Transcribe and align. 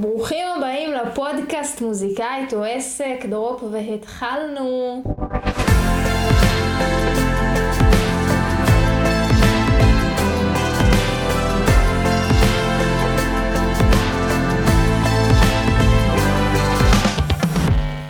ברוכים 0.00 0.46
הבאים 0.56 0.92
לפודקאסט 0.92 1.80
מוזיקאית 1.80 2.54
או 2.54 2.64
עסק, 2.64 3.24
דרופ 3.28 3.62
והתחלנו. 3.70 5.02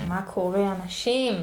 מה 0.08 0.22
קורה 0.34 0.72
אנשים? 0.82 1.34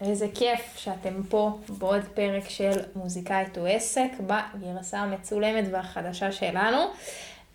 איזה 0.00 0.26
כיף 0.34 0.60
שאתם 0.76 1.22
פה 1.28 1.58
בעוד 1.68 2.02
פרק 2.14 2.48
של 2.48 2.80
מוזיקאית 2.96 3.58
או 3.58 3.66
עסק 3.66 4.10
בגרסה 4.20 4.98
המצולמת 4.98 5.64
והחדשה 5.70 6.32
שלנו. 6.32 6.78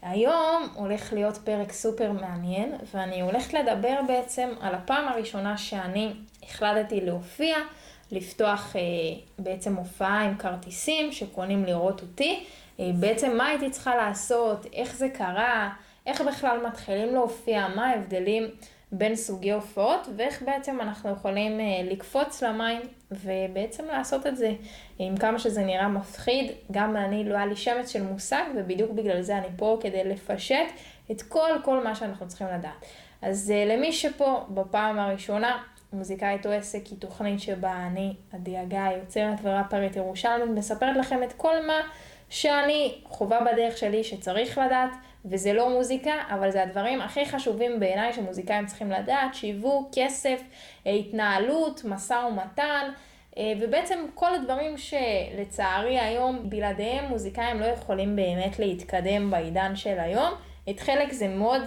היום 0.02 0.68
הולך 0.74 1.14
להיות 1.14 1.38
פרק 1.38 1.72
סופר 1.72 2.12
מעניין, 2.12 2.76
ואני 2.94 3.22
הולכת 3.22 3.54
לדבר 3.54 4.00
בעצם 4.08 4.50
על 4.62 4.76
הפעם 4.76 5.08
הראשונה 5.08 5.58
שאני 5.58 6.14
החלטתי 6.44 7.02
להופיע, 7.02 7.56
לפתוח 8.12 8.76
אה, 8.76 8.82
בעצם 9.40 9.76
הופעה 9.76 10.22
עם 10.22 10.38
כרטיסים 10.38 11.12
שקונים 11.12 11.66
לראות 11.66 12.02
אותי. 12.02 12.44
אה, 12.80 12.90
בעצם 13.00 13.38
מה 13.38 13.48
הייתי 13.48 13.70
צריכה 13.70 13.96
לעשות, 13.96 14.66
איך 14.74 14.96
זה 14.96 15.10
קרה, 15.10 15.70
איך 16.06 16.22
בכלל 16.22 16.68
מתחילים 16.68 17.14
להופיע, 17.14 17.68
מה 17.76 17.90
ההבדלים 17.90 18.50
בין 18.92 19.16
סוגי 19.16 19.52
הופעות, 19.52 20.08
ואיך 20.18 20.42
בעצם 20.42 20.82
אנחנו 20.82 21.10
יכולים 21.10 21.60
אה, 21.60 21.66
לקפוץ 21.84 22.44
למים 22.44 22.82
ובעצם 23.12 23.86
לעשות 23.86 24.28
את 24.28 24.38
זה. 24.38 24.54
עם 25.00 25.18
כמה 25.18 25.40
שזה 25.40 25.62
נראה 25.62 25.88
מפחיד, 25.88 26.52
גם 26.72 26.96
אני 26.96 27.24
לא 27.24 27.36
היה 27.36 27.46
לי 27.46 27.56
שמץ 27.56 27.90
של 27.90 28.04
מושג, 28.04 28.44
ובדיוק 28.56 28.92
בגלל 28.92 29.22
זה 29.22 29.38
אני 29.38 29.48
פה 29.58 29.78
כדי 29.82 30.04
לפשט 30.04 30.68
את 31.12 31.22
כל 31.22 31.50
כל 31.64 31.84
מה 31.84 31.96
שאנחנו 31.96 32.28
צריכים 32.28 32.48
לדעת. 32.48 32.86
אז 33.22 33.52
אה, 33.52 33.66
למי 33.66 33.92
שפה 33.92 34.46
בפעם 34.50 35.00
הראשונה, 35.00 35.64
מוזיקאית 35.94 36.46
או 36.46 36.52
עסק 36.52 36.88
היא 36.88 37.00
תוכנית 37.00 37.40
שבה 37.40 37.88
אני, 37.88 38.14
עדי 38.34 38.58
הגיא, 38.58 38.80
יוצרת 39.02 39.40
וראפרית 39.44 39.96
ירושלמית, 39.96 40.58
מספרת 40.58 40.98
לכם 40.98 41.24
את 41.24 41.34
כל 41.34 41.66
מה 41.68 41.82
שאני 42.32 43.02
חווה 43.06 43.40
בדרך 43.42 43.78
שלי 43.78 44.04
שצריך 44.04 44.58
לדעת. 44.58 44.92
וזה 45.26 45.54
לא 45.54 45.70
מוזיקה, 45.70 46.14
אבל 46.30 46.52
זה 46.52 46.64
הדברים 46.64 47.02
הכי 47.02 47.26
חשובים 47.26 47.80
בעיניי 47.80 48.14
שמוזיקאים 48.14 48.66
צריכים 48.66 48.92
לדעת, 48.92 49.36
שיווק, 49.36 49.90
כסף, 49.94 50.42
אה, 50.88 50.92
התנהלות, 50.92 51.82
משא 51.86 52.14
ומתן, 52.14 52.92
אה, 53.38 53.54
ובעצם 53.62 54.06
כל 54.14 54.36
הדברים 54.36 54.76
שלצערי 54.78 56.00
היום 56.00 56.50
בלעדיהם 56.50 57.06
מוזיקאים 57.06 57.60
לא 57.60 57.66
יכולים 57.66 58.16
באמת 58.16 58.60
להתקדם 58.60 59.32
בעידן 59.32 59.76
של 59.76 60.00
היום. 60.00 60.34
את 60.70 60.80
חלק 60.80 61.12
זה 61.12 61.28
מאוד 61.28 61.62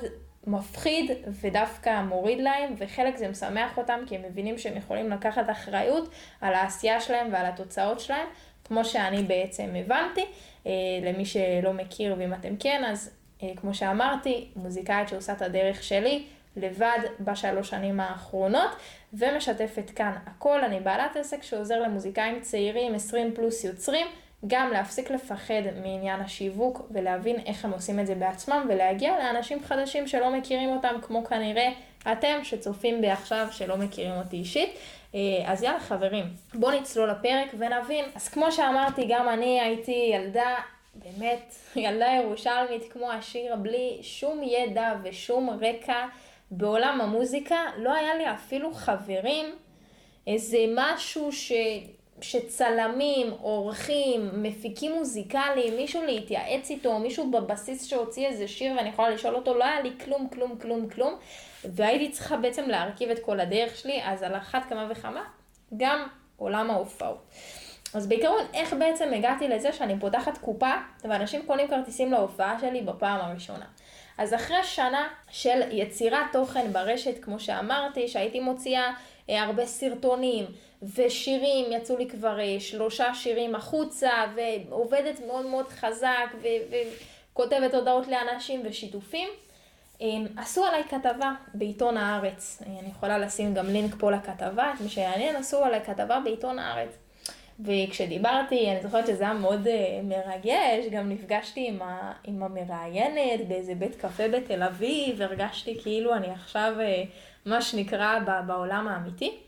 מפחיד 0.47 1.11
ודווקא 1.41 2.03
מוריד 2.03 2.41
להם, 2.41 2.75
וחלק 2.79 3.17
זה 3.17 3.29
משמח 3.29 3.79
אותם 3.79 4.01
כי 4.07 4.17
הם 4.17 4.23
מבינים 4.23 4.59
שהם 4.59 4.77
יכולים 4.77 5.11
לקחת 5.11 5.51
אחריות 5.51 6.09
על 6.41 6.55
העשייה 6.55 7.01
שלהם 7.01 7.33
ועל 7.33 7.47
התוצאות 7.47 8.01
שלהם, 8.01 8.27
כמו 8.65 8.85
שאני 8.85 9.23
בעצם 9.23 9.71
הבנתי. 9.81 10.25
אה, 10.67 10.73
למי 11.03 11.25
שלא 11.25 11.73
מכיר, 11.73 12.15
ואם 12.19 12.35
אתם 12.35 12.57
כן, 12.57 12.83
אז 12.87 13.11
אה, 13.43 13.49
כמו 13.57 13.75
שאמרתי, 13.75 14.49
מוזיקאית 14.57 15.09
שעושה 15.09 15.33
את 15.33 15.43
הדרך 15.43 15.83
שלי, 15.83 16.25
לבד 16.57 16.99
בשלוש 17.21 17.71
שנים 17.71 18.01
האחרונות, 18.01 18.71
ומשתפת 19.13 19.91
כאן 19.91 20.13
הכל. 20.27 20.65
אני 20.65 20.81
בעלת 20.81 21.17
עסק 21.17 21.43
שעוזר 21.43 21.83
למוזיקאים 21.83 22.41
צעירים, 22.41 22.95
20 22.95 23.35
פלוס 23.35 23.65
יוצרים, 23.65 24.07
גם 24.47 24.71
להפסיק 24.73 25.11
לפחד 25.11 25.63
מעניין 25.83 26.21
השיווק 26.21 26.83
ולהבין 26.91 27.37
איך 27.47 27.65
הם 27.65 27.71
עושים 27.73 28.01
את 28.01 28.07
זה 28.07 28.15
בעצמם 28.15 28.67
ולהגיע 28.69 29.19
לאנשים 29.19 29.65
חדשים 29.65 30.07
שלא 30.07 30.31
מכירים 30.37 30.69
אותם, 30.69 30.95
כמו 31.03 31.25
כנראה 31.25 31.69
אתם 32.13 32.39
שצופים 32.43 33.01
בי 33.01 33.11
עכשיו 33.11 33.47
שלא 33.51 33.77
מכירים 33.77 34.13
אותי 34.13 34.37
אישית. 34.37 34.71
אה, 35.15 35.21
אז 35.47 35.63
יאללה 35.63 35.81
חברים, 35.81 36.25
בואו 36.55 36.81
נצלול 36.81 37.11
לפרק 37.11 37.49
ונבין. 37.59 38.05
אז 38.15 38.29
כמו 38.29 38.53
שאמרתי, 38.53 39.07
גם 39.09 39.29
אני 39.29 39.61
הייתי 39.61 40.11
ילדה 40.13 40.55
באמת 40.95 41.55
ילדה 41.77 42.07
ירושלמית 42.23 42.93
כמו 42.93 43.11
השיר, 43.11 43.57
בלי 43.57 43.99
שום 44.03 44.43
ידע 44.43 44.93
ושום 45.03 45.51
רקע 45.51 46.07
בעולם 46.51 47.01
המוזיקה, 47.01 47.57
לא 47.77 47.95
היה 47.95 48.15
לי 48.15 48.31
אפילו 48.33 48.75
חברים, 48.75 49.47
איזה 50.27 50.59
משהו 50.75 51.33
ש... 51.33 51.53
שצלמים, 52.21 53.31
עורכים, 53.31 54.31
מפיקים 54.43 54.93
מוזיקליים, 54.93 55.77
מישהו 55.77 56.03
להתייעץ 56.03 56.71
איתו, 56.71 56.99
מישהו 56.99 57.31
בבסיס 57.31 57.87
שהוציא 57.87 58.27
איזה 58.27 58.49
שיר 58.49 58.77
ואני 58.77 58.89
יכולה 58.89 59.11
לשאול 59.11 59.35
אותו, 59.35 59.55
לא 59.55 59.65
היה 59.65 59.81
לי 59.81 59.91
כלום, 60.05 60.29
כלום, 60.29 60.59
כלום, 60.59 60.89
כלום, 60.89 61.15
והייתי 61.73 62.11
צריכה 62.11 62.37
בעצם 62.37 62.69
להרכיב 62.69 63.11
את 63.11 63.19
כל 63.19 63.41
הדרך 63.41 63.77
שלי, 63.77 64.01
אז 64.05 64.23
על 64.23 64.37
אחת 64.37 64.63
כמה 64.69 64.87
וכמה, 64.91 65.25
גם 65.77 66.07
עולם 66.37 66.71
ההופעות. 66.71 67.25
אז 67.95 68.07
בעיקרון, 68.07 68.45
איך 68.55 68.73
בעצם 68.73 69.13
הגעתי 69.15 69.49
לזה 69.49 69.73
שאני 69.73 70.01
פותחת 70.01 70.39
קופה, 70.39 70.73
ואנשים 71.05 71.43
קונים 71.47 71.69
כרטיסים 71.69 72.13
להופעה 72.13 72.61
שלי 72.61 72.83
בפעם 72.83 73.21
הראשונה. 73.21 73.67
אז 74.19 74.35
אחרי 74.35 74.65
שנה 74.65 75.09
של 75.31 75.61
יצירת 75.71 76.27
תוכן 76.33 76.73
ברשת, 76.73 77.25
כמו 77.25 77.41
שאמרתי, 77.41 78.09
שהייתי 78.09 78.41
מוציאה 78.41 78.93
אה, 79.31 79.43
הרבה 79.43 79.67
סרטונים 79.67 80.45
ושירים, 80.95 81.73
יצאו 81.73 81.97
לי 81.97 82.09
כבר 82.09 82.41
אה, 82.41 82.57
שלושה 82.61 83.15
שירים 83.15 83.55
החוצה, 83.55 84.11
ועובדת 84.35 85.21
מאוד 85.27 85.47
מאוד 85.47 85.69
חזק, 85.69 86.35
וכותבת 87.33 87.75
הודעות 87.75 88.09
לאנשים 88.09 88.63
ושיתופים. 88.65 89.29
אה, 90.03 90.09
עשו 90.37 90.65
עליי 90.65 90.85
כתבה 90.85 91.33
בעיתון 91.55 91.97
הארץ, 91.97 92.63
אני 92.67 92.91
יכולה 92.91 93.19
לשים 93.19 93.55
גם 93.55 93.67
לינק 93.67 93.95
פה 93.99 94.11
לכתבה, 94.11 94.73
את 94.75 94.81
מי 94.81 94.89
שיעניין, 94.89 95.37
עשו 95.37 95.65
עליי 95.65 95.81
כתבה 95.81 96.21
בעיתון 96.25 96.59
הארץ. 96.59 96.99
וכשדיברתי, 97.61 98.71
אני 98.71 98.83
זוכרת 98.83 99.07
שזה 99.07 99.25
היה 99.25 99.33
מאוד 99.35 99.67
uh, 99.67 99.71
מרגש, 100.05 100.85
גם 100.91 101.09
נפגשתי 101.09 101.69
עם, 101.69 101.83
ה, 101.83 102.13
עם 102.25 102.43
המראיינת 102.43 103.49
באיזה 103.49 103.75
בית 103.75 103.95
קפה 103.95 104.29
בתל 104.29 104.63
אביב, 104.63 105.23
הרגשתי 105.23 105.79
כאילו 105.83 106.15
אני 106.15 106.31
עכשיו, 106.31 106.75
uh, 106.79 107.09
מה 107.49 107.63
שנקרא, 107.63 108.19
בעולם 108.47 108.89
האמיתי. 108.89 109.39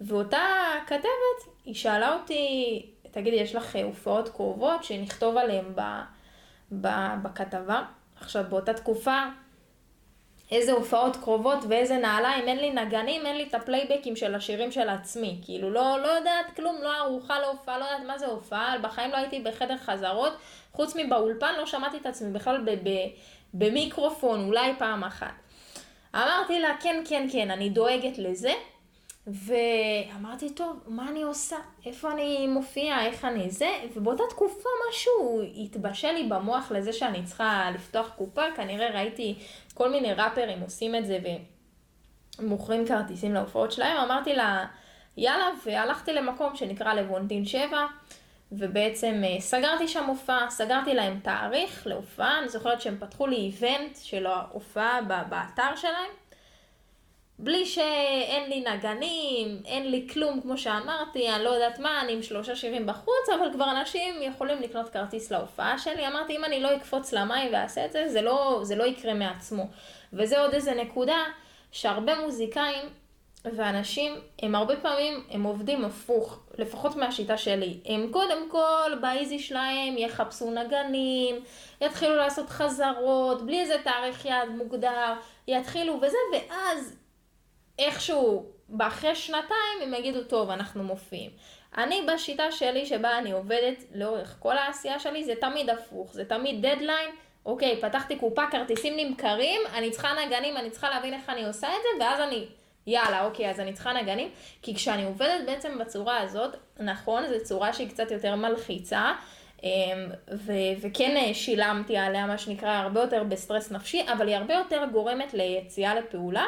ואותה 0.00 0.46
כתבת, 0.86 1.54
היא 1.64 1.74
שאלה 1.74 2.14
אותי, 2.14 2.86
תגידי, 3.10 3.36
יש 3.36 3.54
לך 3.54 3.76
הופעות 3.84 4.28
קרובות 4.28 4.84
שנכתוב 4.84 5.36
עליהן 5.36 5.64
ב, 5.74 5.80
ב, 6.80 6.88
בכתבה? 7.22 7.82
עכשיו, 8.20 8.44
באותה 8.48 8.74
תקופה 8.74 9.22
איזה 10.54 10.72
הופעות 10.72 11.16
קרובות 11.16 11.58
ואיזה 11.68 11.96
נעליים, 11.96 12.48
אין 12.48 12.58
לי 12.58 12.70
נגנים, 12.70 13.26
אין 13.26 13.36
לי 13.36 13.42
את 13.42 13.54
הפלייבקים 13.54 14.16
של 14.16 14.34
השירים 14.34 14.72
של 14.72 14.88
עצמי. 14.88 15.38
כאילו, 15.44 15.70
לא, 15.70 15.98
לא 16.02 16.08
יודעת 16.08 16.46
כלום, 16.56 16.76
לא 16.82 16.96
ערוכה 16.96 17.40
להופעה, 17.40 17.78
לא 17.78 17.84
יודעת 17.84 18.06
מה 18.06 18.18
זה 18.18 18.26
הופעה, 18.26 18.78
בחיים 18.82 19.10
לא 19.10 19.16
הייתי 19.16 19.40
בחדר 19.40 19.76
חזרות, 19.76 20.32
חוץ 20.72 20.96
מבאולפן 20.96 21.54
לא 21.58 21.66
שמעתי 21.66 21.96
את 21.96 22.06
עצמי 22.06 22.32
בכלל 22.32 22.64
במיקרופון, 23.54 24.44
אולי 24.44 24.72
פעם 24.78 25.04
אחת. 25.04 25.34
אמרתי 26.14 26.60
לה, 26.60 26.74
כן, 26.80 27.02
כן, 27.08 27.26
כן, 27.32 27.50
אני 27.50 27.68
דואגת 27.68 28.18
לזה, 28.18 28.52
ואמרתי, 29.26 30.50
טוב, 30.50 30.80
מה 30.86 31.08
אני 31.08 31.22
עושה? 31.22 31.56
איפה 31.86 32.12
אני 32.12 32.46
מופיעה? 32.46 33.06
איך 33.06 33.24
אני 33.24 33.50
זה? 33.50 33.68
ובאותה 33.96 34.22
תקופה 34.30 34.68
משהו 34.88 35.42
התבשל 35.56 36.12
לי 36.12 36.24
במוח 36.28 36.72
לזה 36.72 36.92
שאני 36.92 37.24
צריכה 37.24 37.70
לפתוח 37.74 38.10
קופה, 38.16 38.42
כנראה 38.56 38.90
ראיתי 38.90 39.34
כל 39.74 39.90
מיני 39.90 40.12
ראפרים 40.12 40.60
עושים 40.60 40.94
את 40.94 41.06
זה 41.06 41.18
ומוכרים 42.38 42.86
כרטיסים 42.86 43.34
להופעות 43.34 43.72
שלהם, 43.72 43.96
אמרתי 43.96 44.34
לה, 44.34 44.66
יאללה, 45.16 45.48
והלכתי 45.66 46.12
למקום 46.12 46.56
שנקרא 46.56 46.94
לבונטין 46.94 47.44
7, 47.44 47.86
ובעצם 48.52 49.22
אה, 49.24 49.40
סגרתי 49.40 49.88
שם 49.88 50.04
הופעה, 50.04 50.50
סגרתי 50.50 50.94
להם 50.94 51.20
תאריך 51.22 51.86
להופעה, 51.86 52.38
אני 52.38 52.48
זוכרת 52.48 52.80
שהם 52.80 52.96
פתחו 53.00 53.26
לי 53.26 53.36
איבנט 53.36 53.96
של 54.02 54.26
ההופעה 54.26 55.00
באתר 55.28 55.76
שלהם. 55.76 56.10
בלי 57.38 57.66
שאין 57.66 58.50
לי 58.50 58.64
נגנים, 58.72 59.62
אין 59.64 59.90
לי 59.90 60.08
כלום, 60.12 60.40
כמו 60.40 60.58
שאמרתי, 60.58 61.30
אני 61.30 61.44
לא 61.44 61.50
יודעת 61.50 61.78
מה, 61.78 62.00
אני 62.00 62.12
עם 62.12 62.22
שלושה 62.22 62.56
שירים 62.56 62.86
בחוץ, 62.86 63.28
אבל 63.38 63.52
כבר 63.52 63.70
אנשים 63.70 64.22
יכולים 64.22 64.62
לקנות 64.62 64.88
כרטיס 64.88 65.30
להופעה 65.30 65.78
שלי. 65.78 66.06
אמרתי, 66.06 66.36
אם 66.36 66.44
אני 66.44 66.60
לא 66.60 66.76
אקפוץ 66.76 67.12
למים 67.12 67.52
ואעשה 67.52 67.84
את 67.84 67.92
זה, 67.92 68.08
זה 68.08 68.22
לא, 68.22 68.60
זה 68.62 68.76
לא 68.76 68.84
יקרה 68.84 69.14
מעצמו. 69.14 69.66
וזה 70.12 70.40
עוד 70.40 70.54
איזה 70.54 70.74
נקודה, 70.74 71.24
שהרבה 71.72 72.20
מוזיקאים 72.20 72.88
ואנשים, 73.44 74.20
הם 74.42 74.54
הרבה 74.54 74.76
פעמים, 74.76 75.24
הם 75.30 75.42
עובדים 75.42 75.84
הפוך, 75.84 76.38
לפחות 76.58 76.96
מהשיטה 76.96 77.36
שלי. 77.36 77.80
הם 77.86 78.08
קודם 78.10 78.50
כל, 78.50 78.92
באיזי 79.00 79.38
שלהם, 79.38 79.98
יחפשו 79.98 80.50
נגנים, 80.50 81.36
יתחילו 81.80 82.16
לעשות 82.16 82.50
חזרות, 82.50 83.46
בלי 83.46 83.60
איזה 83.60 83.76
תאריך 83.84 84.24
יעד 84.24 84.48
מוגדר, 84.48 85.14
יתחילו 85.48 85.98
וזה, 86.02 86.18
ואז 86.32 86.96
איכשהו, 87.78 88.46
אחרי 88.78 89.14
שנתיים 89.14 89.82
הם 89.82 89.94
יגידו, 89.94 90.24
טוב, 90.24 90.50
אנחנו 90.50 90.82
מופיעים. 90.82 91.30
אני 91.78 92.06
בשיטה 92.14 92.52
שלי 92.52 92.86
שבה 92.86 93.18
אני 93.18 93.32
עובדת 93.32 93.84
לאורך 93.94 94.36
כל 94.38 94.58
העשייה 94.58 94.98
שלי, 94.98 95.24
זה 95.24 95.34
תמיד 95.40 95.70
הפוך, 95.70 96.12
זה 96.12 96.24
תמיד 96.24 96.66
דדליין, 96.66 97.10
אוקיי, 97.46 97.80
פתחתי 97.80 98.16
קופה, 98.16 98.42
כרטיסים 98.50 98.96
נמכרים, 98.96 99.60
אני 99.74 99.90
צריכה 99.90 100.08
נגנים, 100.26 100.56
אני 100.56 100.70
צריכה 100.70 100.90
להבין 100.90 101.14
איך 101.14 101.30
אני 101.30 101.44
עושה 101.46 101.68
את 101.68 101.82
זה, 101.82 102.04
ואז 102.04 102.20
אני, 102.20 102.46
יאללה, 102.86 103.24
אוקיי, 103.24 103.50
אז 103.50 103.60
אני 103.60 103.72
צריכה 103.72 103.92
נגנים. 103.92 104.28
כי 104.62 104.74
כשאני 104.74 105.04
עובדת 105.04 105.46
בעצם 105.46 105.78
בצורה 105.78 106.20
הזאת, 106.20 106.56
נכון, 106.80 107.26
זו 107.26 107.44
צורה 107.44 107.72
שהיא 107.72 107.88
קצת 107.88 108.10
יותר 108.10 108.34
מלחיצה, 108.34 109.12
אמ, 109.62 109.68
ו- 110.32 110.52
וכן 110.80 111.16
אה, 111.16 111.34
שילמתי 111.34 111.96
עליה, 111.96 112.26
מה 112.26 112.38
שנקרא, 112.38 112.70
הרבה 112.70 113.00
יותר 113.00 113.22
בסטרס 113.24 113.70
נפשי, 113.70 114.02
אבל 114.12 114.28
היא 114.28 114.36
הרבה 114.36 114.54
יותר 114.54 114.84
גורמת 114.92 115.34
ליציאה 115.34 115.94
לפעולה. 115.94 116.44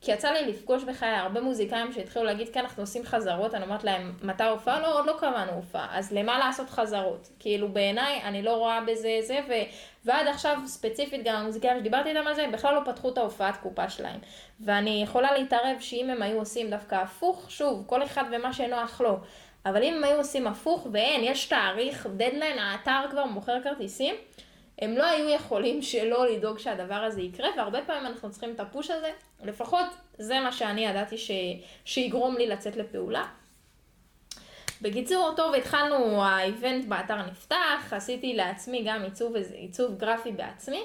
כי 0.00 0.12
יצא 0.12 0.30
לי 0.30 0.46
לפגוש 0.46 0.84
בחיי 0.84 1.16
הרבה 1.16 1.40
מוזיקאים 1.40 1.92
שהתחילו 1.92 2.24
להגיד, 2.24 2.48
כן, 2.48 2.60
אנחנו 2.60 2.82
עושים 2.82 3.04
חזרות, 3.04 3.54
אני 3.54 3.64
אומרת 3.64 3.84
להם, 3.84 4.12
מתי 4.22 4.44
הופעה? 4.44 4.80
לא, 4.80 4.98
עוד 4.98 5.06
לא 5.06 5.16
קבענו 5.18 5.52
הופעה, 5.52 5.98
אז 5.98 6.12
למה 6.12 6.38
לעשות 6.38 6.70
חזרות? 6.70 7.28
כאילו 7.38 7.68
בעיניי, 7.68 8.22
אני 8.22 8.42
לא 8.42 8.56
רואה 8.56 8.80
בזה 8.80 9.18
זה, 9.22 9.40
ו... 9.48 9.52
ועד 10.04 10.26
עכשיו, 10.26 10.58
ספציפית, 10.66 11.24
גם 11.24 11.36
המוזיקאים 11.36 11.78
שדיברתי 11.80 12.08
איתם 12.08 12.26
על 12.26 12.34
זה, 12.34 12.42
הם 12.42 12.52
בכלל 12.52 12.74
לא 12.74 12.80
פתחו 12.84 13.08
את 13.08 13.18
ההופעת 13.18 13.56
קופה 13.56 13.90
שלהם. 13.90 14.20
ואני 14.60 15.02
יכולה 15.02 15.38
להתערב 15.38 15.76
שאם 15.80 16.10
הם 16.10 16.22
היו 16.22 16.38
עושים 16.38 16.70
דווקא 16.70 16.94
הפוך, 16.94 17.50
שוב, 17.50 17.84
כל 17.86 18.02
אחד 18.02 18.24
ומה 18.32 18.52
שנוח 18.52 19.00
לו. 19.00 19.18
אבל 19.66 19.82
אם 19.82 19.94
הם 19.94 20.04
היו 20.04 20.16
עושים 20.18 20.46
הפוך, 20.46 20.86
ואין, 20.92 21.24
יש 21.24 21.46
תאריך, 21.46 22.06
דדליין, 22.06 22.58
האתר 22.58 23.10
כבר 23.10 23.24
מוכר 23.24 23.62
כרטיסים, 23.62 24.14
הם 24.78 24.96
לא 24.96 25.04
היו 25.04 25.28
יכולים 25.28 25.82
שלא 25.82 26.28
לדאוג 26.28 26.58
שהדבר 26.58 26.94
הזה 26.94 27.20
יקרה, 27.20 27.48
והרבה 27.56 27.78
פעמים 27.86 28.06
אנחנו 28.06 28.30
צריכים 28.30 28.50
את 28.54 28.60
ה 28.60 28.66
push 28.66 28.90
הזה, 28.90 29.10
לפחות 29.42 29.86
זה 30.18 30.40
מה 30.40 30.52
שאני 30.52 30.86
ידעתי 30.86 31.18
ש... 31.18 31.30
שיגרום 31.84 32.36
לי 32.36 32.46
לצאת 32.46 32.76
לפעולה. 32.76 33.24
בקיצור, 34.82 35.32
טוב, 35.36 35.54
התחלנו, 35.54 36.24
ה 36.24 36.34
event 36.34 36.84
באתר 36.84 37.16
נפתח, 37.30 37.92
עשיתי 37.92 38.34
לעצמי 38.34 38.84
גם 38.86 39.02
עיצוב, 39.02 39.34
עיצוב 39.36 39.98
גרפי 39.98 40.32
בעצמי, 40.32 40.82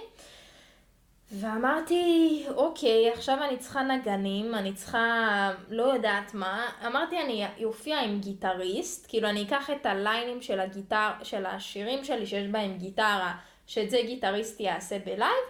ואמרתי, 1.31 2.45
אוקיי, 2.55 3.11
עכשיו 3.11 3.37
אני 3.43 3.57
צריכה 3.57 3.81
נגנים, 3.81 4.55
אני 4.55 4.73
צריכה 4.73 5.51
לא 5.69 5.83
יודעת 5.83 6.33
מה, 6.33 6.69
אמרתי 6.87 7.21
אני 7.21 7.45
אופיע 7.63 7.99
עם 7.99 8.19
גיטריסט, 8.19 9.05
כאילו 9.09 9.29
אני 9.29 9.43
אקח 9.43 9.69
את 9.69 9.85
הליינים 9.85 10.41
של 10.41 10.59
הגיטר, 10.59 11.09
של 11.23 11.45
השירים 11.45 12.03
שלי 12.03 12.27
שיש 12.27 12.47
בהם 12.47 12.77
גיטרה, 12.77 13.35
שאת 13.67 13.89
זה 13.89 13.97
גיטריסט 14.05 14.59
יעשה 14.59 14.99
ב 14.99 15.07
live, 15.07 15.45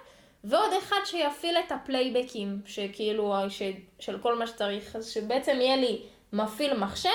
ועוד 0.48 0.74
אחד 0.80 0.98
שיפעיל 1.06 1.58
את 1.58 1.72
הפלייבקים, 1.72 2.62
שכאילו, 2.66 3.34
ש, 3.50 3.62
של 4.00 4.20
כל 4.20 4.36
מה 4.36 4.48
שצריך, 4.48 4.96
אז 4.96 5.10
שבעצם 5.10 5.58
יהיה 5.62 5.76
לי 5.76 6.02
מפעיל 6.34 6.74
מחשב, 6.74 7.10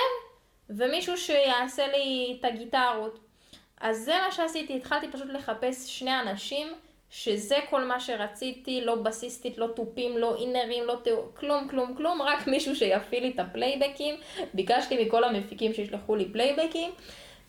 ומישהו 0.69 1.17
שיעשה 1.17 1.87
לי 1.87 2.37
את 2.39 2.45
הגיטרות. 2.45 3.19
אז 3.81 3.97
זה 3.97 4.13
מה 4.25 4.31
שעשיתי, 4.31 4.75
התחלתי 4.77 5.11
פשוט 5.11 5.27
לחפש 5.29 5.99
שני 5.99 6.19
אנשים, 6.19 6.67
שזה 7.09 7.55
כל 7.69 7.83
מה 7.83 7.99
שרציתי, 7.99 8.81
לא 8.85 8.95
בסיסטית, 8.95 9.57
לא 9.57 9.67
תופים, 9.75 10.17
לא 10.17 10.37
אינירים, 10.37 10.83
לא 10.83 10.95
תאורה, 11.03 11.31
כלום, 11.33 11.67
כלום, 11.67 11.95
כלום, 11.97 12.21
רק 12.21 12.47
מישהו 12.47 12.75
שיפעיל 12.75 13.23
לי 13.23 13.31
את 13.31 13.39
הפלייבקים. 13.39 14.15
ביקשתי 14.53 15.05
מכל 15.05 15.23
המפיקים 15.23 15.73
שישלחו 15.73 16.15
לי 16.15 16.25
פלייבקים, 16.25 16.91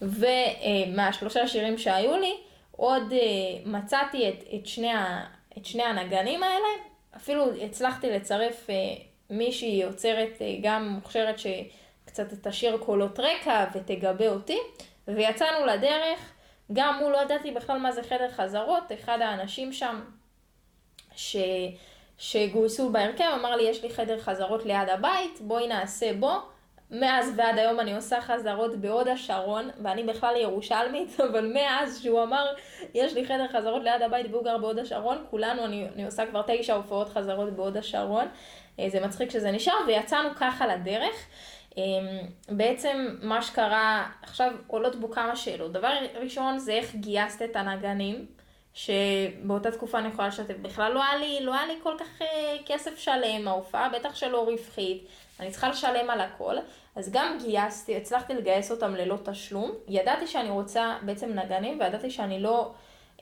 ומהשלושה 0.02 1.48
שירים 1.48 1.78
שהיו 1.78 2.16
לי, 2.16 2.36
עוד 2.76 3.12
uh, 3.12 3.14
מצאתי 3.68 4.28
את, 4.28 4.44
את, 4.54 4.66
שני 4.66 4.90
ה, 4.92 5.24
את 5.58 5.66
שני 5.66 5.82
הנגנים 5.82 6.42
האלה, 6.42 6.68
אפילו 7.16 7.54
הצלחתי 7.56 8.10
לצרף 8.10 8.66
uh, 8.66 8.72
מישהי 9.30 9.82
יוצרת 9.82 10.32
uh, 10.38 10.42
גם 10.62 10.88
מוכשרת 10.88 11.36
שקצת 11.38 12.48
תשאיר 12.48 12.76
קולות 12.76 13.20
רקע 13.20 13.66
ותגבה 13.74 14.28
אותי, 14.28 14.58
ויצאנו 15.08 15.66
לדרך, 15.66 16.32
גם 16.72 16.98
הוא 17.00 17.10
לא 17.10 17.22
ידעתי 17.22 17.50
בכלל 17.50 17.78
מה 17.78 17.92
זה 17.92 18.02
חדר 18.02 18.30
חזרות, 18.30 18.92
אחד 18.92 19.20
האנשים 19.20 19.72
שם 19.72 20.00
ש... 21.16 21.36
שגויסו 22.18 22.92
בהרכב 22.92 23.24
אמר 23.40 23.56
לי 23.56 23.62
יש 23.62 23.82
לי 23.82 23.90
חדר 23.90 24.18
חזרות 24.20 24.64
ליד 24.64 24.88
הבית, 24.88 25.40
בואי 25.40 25.66
נעשה 25.66 26.12
בו. 26.12 26.51
מאז 26.92 27.32
ועד 27.36 27.58
היום 27.58 27.80
אני 27.80 27.94
עושה 27.94 28.20
חזרות 28.20 28.76
בהוד 28.76 29.08
השרון, 29.08 29.70
ואני 29.82 30.02
בכלל 30.04 30.34
ירושלמית, 30.36 31.20
אבל 31.30 31.52
מאז 31.54 32.02
שהוא 32.02 32.22
אמר, 32.22 32.46
יש 32.94 33.14
לי 33.14 33.26
חדר 33.26 33.48
חזרות 33.48 33.82
ליד 33.82 34.02
הבית 34.02 34.26
והוא 34.30 34.44
גר 34.44 34.58
בהוד 34.58 34.78
השרון, 34.78 35.24
כולנו, 35.30 35.64
אני, 35.64 35.86
אני 35.94 36.04
עושה 36.04 36.26
כבר 36.26 36.42
תשע 36.46 36.74
הופעות 36.74 37.08
חזרות 37.08 37.52
בהוד 37.52 37.76
השרון. 37.76 38.26
אה, 38.78 38.88
זה 38.88 39.06
מצחיק 39.06 39.30
שזה 39.30 39.50
נשאר, 39.50 39.74
ויצאנו 39.86 40.28
ככה 40.36 40.66
לדרך. 40.66 41.14
אה, 41.78 41.82
בעצם 42.48 43.16
מה 43.22 43.42
שקרה, 43.42 44.06
עכשיו 44.22 44.52
עולות 44.66 44.96
בו 44.96 45.10
כמה 45.10 45.36
שאלות. 45.36 45.72
דבר 45.72 45.92
ראשון 46.20 46.58
זה 46.58 46.72
איך 46.72 46.94
גייסת 46.94 47.42
את 47.42 47.56
הנגנים. 47.56 48.26
שבאותה 48.74 49.70
תקופה 49.70 49.98
אני 49.98 50.08
יכולה 50.08 50.28
לשתף, 50.28 50.56
בכלל 50.62 50.92
לא 50.92 51.02
היה 51.02 51.16
לי, 51.16 51.38
לא 51.40 51.54
היה 51.54 51.66
לי 51.66 51.74
כל 51.82 51.94
כך 51.98 52.20
uh, 52.20 52.24
כסף 52.66 52.98
שלם, 52.98 53.48
ההופעה 53.48 53.88
בטח 53.88 54.14
שלא 54.14 54.44
רווחית, 54.48 55.06
אני 55.40 55.50
צריכה 55.50 55.68
לשלם 55.68 56.10
על 56.10 56.20
הכל, 56.20 56.56
אז 56.96 57.12
גם 57.12 57.38
גייסתי, 57.42 57.96
הצלחתי 57.96 58.34
לגייס 58.34 58.70
אותם 58.70 58.94
ללא 58.94 59.16
תשלום, 59.24 59.70
ידעתי 59.88 60.26
שאני 60.26 60.50
רוצה 60.50 60.96
בעצם 61.02 61.32
נגנים, 61.38 61.80
וידעתי 61.80 62.10
שאני 62.10 62.40
לא, 62.40 62.72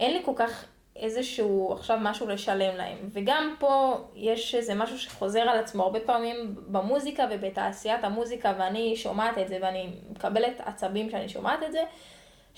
אין 0.00 0.12
לי 0.12 0.22
כל 0.24 0.32
כך 0.36 0.64
איזשהו 0.96 1.72
עכשיו 1.72 1.98
משהו 2.00 2.28
לשלם 2.28 2.76
להם. 2.76 2.98
וגם 3.12 3.54
פה 3.58 3.96
יש 4.14 4.54
איזה 4.54 4.74
משהו 4.74 4.98
שחוזר 4.98 5.40
על 5.40 5.58
עצמו 5.58 5.82
הרבה 5.82 6.00
פעמים 6.00 6.54
במוזיקה 6.56 7.26
ובתעשיית 7.30 8.04
המוזיקה, 8.04 8.54
ואני 8.58 8.96
שומעת 8.96 9.38
את 9.38 9.48
זה 9.48 9.58
ואני 9.62 9.92
מקבלת 10.10 10.60
עצבים 10.64 11.08
כשאני 11.08 11.28
שומעת 11.28 11.62
את 11.62 11.72
זה. 11.72 11.80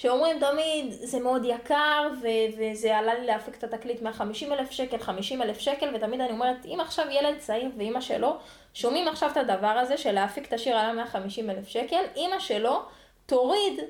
שאומרים 0.02 0.38
תמיד 0.40 0.92
זה 0.92 1.20
מאוד 1.20 1.42
יקר 1.44 2.08
ו- 2.22 2.58
וזה 2.58 2.96
עלה 2.96 3.14
לי 3.14 3.26
להפיק 3.26 3.54
את 3.54 3.64
התקליט 3.64 4.02
150 4.02 4.52
אלף 4.52 4.70
שקל, 4.70 4.98
50 4.98 5.42
אלף 5.42 5.58
שקל 5.58 5.94
ותמיד 5.94 6.20
אני 6.20 6.30
אומרת 6.30 6.66
אם 6.66 6.78
עכשיו 6.80 7.06
ילד 7.10 7.38
צעיר 7.38 7.70
ואימא 7.76 8.00
שלו 8.00 8.36
שומעים 8.74 9.08
עכשיו 9.08 9.30
את 9.30 9.36
הדבר 9.36 9.66
הזה 9.66 9.96
של 9.96 10.12
להפיק 10.12 10.48
את 10.48 10.52
השיר 10.52 10.76
עלה 10.76 10.92
150 10.92 11.50
אלף 11.50 11.68
שקל, 11.68 12.04
אימא 12.16 12.38
שלו 12.38 12.82
תוריד 13.26 13.80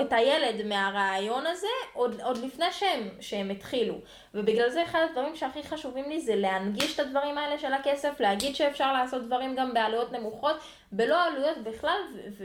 את 0.00 0.12
הילד 0.12 0.66
מהרעיון 0.66 1.46
הזה 1.46 1.66
עוד, 1.92 2.20
עוד 2.20 2.38
לפני 2.38 2.72
שהם, 2.72 3.08
שהם 3.20 3.50
התחילו. 3.50 3.94
ובגלל 4.34 4.70
זה 4.70 4.84
אחד 4.84 5.06
הדברים 5.10 5.36
שהכי 5.36 5.62
חשובים 5.62 6.08
לי 6.08 6.20
זה 6.20 6.36
להנגיש 6.36 6.94
את 6.94 7.00
הדברים 7.00 7.38
האלה 7.38 7.58
של 7.58 7.72
הכסף, 7.72 8.20
להגיד 8.20 8.56
שאפשר 8.56 8.92
לעשות 8.92 9.26
דברים 9.26 9.56
גם 9.56 9.74
בעלויות 9.74 10.12
נמוכות, 10.12 10.56
בלא 10.92 11.24
עלויות 11.24 11.58
בכלל, 11.58 12.00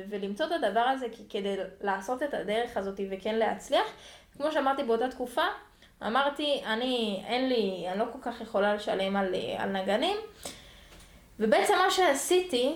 ולמצוא 0.10 0.46
את 0.46 0.52
הדבר 0.52 0.80
הזה 0.80 1.08
כדי 1.30 1.56
לעשות 1.82 2.24
את 2.24 2.34
הדרך 2.34 2.78
הזאת 2.78 3.00
וכן 3.12 3.36
להצליח. 3.36 3.86
כמו 4.38 4.52
שאמרתי 4.52 4.84
באותה 4.84 5.10
תקופה, 5.10 5.46
אמרתי, 6.08 6.62
אני, 6.66 7.24
אין 7.28 7.50
לי, 7.50 7.86
אני 7.88 8.00
לא 8.00 8.06
כל 8.14 8.20
כך 8.22 8.42
יכולה 8.42 8.76
לשלם 8.76 9.16
על, 9.16 9.36
על 9.58 9.70
נגנים, 9.70 10.18
ובעצם 11.40 11.74
מה 11.78 11.92
שעשיתי, 11.92 12.74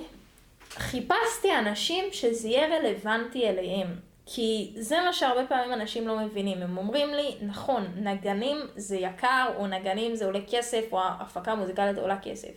חיפשתי 0.69 1.55
אנשים 1.59 2.05
שזה 2.11 2.47
יהיה 2.47 2.77
רלוונטי 2.77 3.49
אליהם. 3.49 4.14
כי 4.25 4.73
זה 4.77 5.01
מה 5.01 5.13
שהרבה 5.13 5.47
פעמים 5.47 5.73
אנשים 5.73 6.07
לא 6.07 6.19
מבינים. 6.19 6.61
הם 6.61 6.77
אומרים 6.77 7.13
לי, 7.13 7.35
נכון, 7.41 7.87
נגנים 7.95 8.57
זה 8.75 8.95
יקר, 8.95 9.45
או 9.57 9.67
נגנים 9.67 10.15
זה 10.15 10.25
עולה 10.25 10.39
כסף, 10.49 10.85
או 10.91 10.99
הפקה 11.19 11.55
מוזיקלית 11.55 11.97
עולה 11.97 12.17
כסף. 12.21 12.51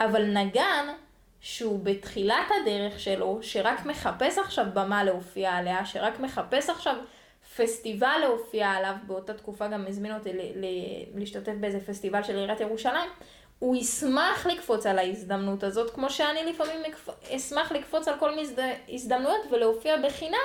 אבל 0.00 0.24
נגן, 0.24 0.86
שהוא 1.40 1.80
בתחילת 1.82 2.46
הדרך 2.62 3.00
שלו, 3.00 3.38
שרק 3.42 3.86
מחפש 3.86 4.38
עכשיו 4.38 4.66
במה 4.74 5.04
להופיע 5.04 5.52
עליה, 5.52 5.86
שרק 5.86 6.20
מחפש 6.20 6.70
עכשיו 6.70 6.96
פסטיבל 7.56 8.16
להופיע 8.20 8.68
עליו, 8.68 8.94
באותה 9.06 9.34
תקופה 9.34 9.68
גם 9.68 9.84
הזמין 9.88 10.14
אותי 10.14 10.30
להשתתף 11.14 11.52
באיזה 11.60 11.80
פסטיבל 11.80 12.22
של 12.22 12.36
עיריית 12.36 12.60
ירושלים, 12.60 13.10
הוא 13.58 13.76
ישמח 13.76 14.46
לקפוץ 14.46 14.86
על 14.86 14.98
ההזדמנות 14.98 15.62
הזאת, 15.62 15.90
כמו 15.94 16.10
שאני 16.10 16.44
לפעמים 16.44 16.82
אשמח 17.36 17.72
לקפוץ 17.72 18.08
על 18.08 18.18
כל 18.18 18.30
הזדמנויות 18.88 19.40
ולהופיע 19.50 19.96
בחינם. 19.96 20.38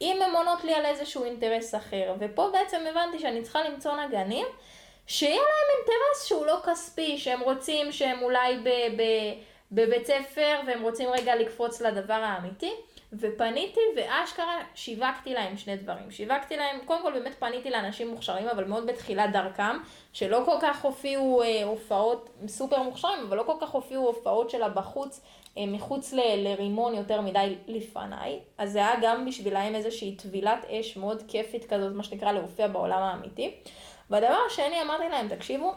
אם 0.00 0.22
הן 0.22 0.34
עונות 0.34 0.64
לי 0.64 0.74
על 0.74 0.86
איזשהו 0.86 1.24
אינטרס 1.24 1.74
אחר. 1.74 2.14
ופה 2.18 2.48
בעצם 2.52 2.82
הבנתי 2.90 3.18
שאני 3.18 3.42
צריכה 3.42 3.62
למצוא 3.68 3.96
נגנים 3.96 4.46
שיהיה 5.06 5.36
להם 5.36 5.78
אינטרס 5.78 6.24
שהוא 6.24 6.46
לא 6.46 6.58
כספי, 6.64 7.18
שהם 7.18 7.40
רוצים 7.40 7.92
שהם 7.92 8.22
אולי 8.22 8.56
ב, 8.56 8.68
ב, 8.68 9.02
בבית 9.72 10.06
ספר 10.06 10.60
והם 10.66 10.82
רוצים 10.82 11.08
רגע 11.08 11.36
לקפוץ 11.36 11.80
לדבר 11.80 12.14
האמיתי. 12.14 12.72
ופניתי 13.20 13.80
ואשכרה 13.96 14.60
שיווקתי 14.74 15.34
להם 15.34 15.56
שני 15.56 15.76
דברים. 15.76 16.10
שיווקתי 16.10 16.56
להם, 16.56 16.78
קודם 16.84 17.02
כל 17.02 17.12
באמת 17.12 17.34
פניתי 17.38 17.70
לאנשים 17.70 18.08
מוכשרים, 18.08 18.48
אבל 18.48 18.64
מאוד 18.64 18.86
בתחילת 18.86 19.32
דרכם, 19.32 19.76
שלא 20.12 20.42
כל 20.44 20.56
כך 20.60 20.84
הופיעו 20.84 21.42
אה, 21.42 21.64
הופעות 21.64 22.30
סופר 22.46 22.82
מוכשרים, 22.82 23.20
אבל 23.28 23.36
לא 23.36 23.42
כל 23.42 23.56
כך 23.60 23.70
הופיעו 23.70 24.06
הופעות 24.06 24.50
שלה 24.50 24.68
בחוץ, 24.68 25.20
מחוץ 25.56 26.12
ל, 26.12 26.20
לרימון 26.36 26.94
יותר 26.94 27.20
מדי 27.20 27.56
לפניי. 27.66 28.40
אז 28.58 28.72
זה 28.72 28.78
היה 28.78 28.94
גם 29.02 29.26
בשבילהם 29.26 29.74
איזושהי 29.74 30.16
טבילת 30.16 30.64
אש 30.64 30.96
מאוד 30.96 31.22
כיפית 31.28 31.64
כזאת, 31.64 31.92
מה 31.94 32.02
שנקרא 32.02 32.32
להופיע 32.32 32.68
בעולם 32.68 33.02
האמיתי. 33.02 33.54
והדבר 34.10 34.38
השני, 34.46 34.82
אמרתי 34.82 35.08
להם, 35.08 35.28
תקשיבו, 35.28 35.72